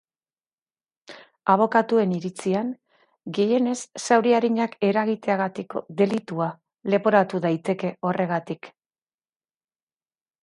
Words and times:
Abokaturen 1.55 2.13
iritzian, 2.19 2.71
gehienez 3.37 3.75
zauri 4.07 4.33
arinak 4.37 4.73
eragiteagatiko 4.87 5.83
delitua 5.99 6.47
leporatu 6.95 7.43
daiteke 7.45 7.93
horregatik. 8.09 8.71